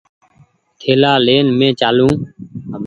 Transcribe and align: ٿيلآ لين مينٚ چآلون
ٿيلآ 0.79 1.13
لين 1.25 1.45
مينٚ 1.59 1.77
چآلون 1.79 2.15